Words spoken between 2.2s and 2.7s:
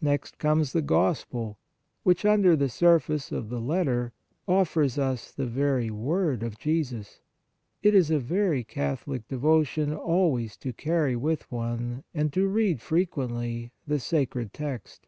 under the